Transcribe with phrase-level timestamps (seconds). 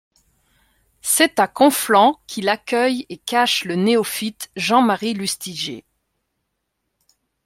[1.03, 5.85] C'est à Conflans qu'il accueille et cache le néophyte Jean-Marie Lustiger.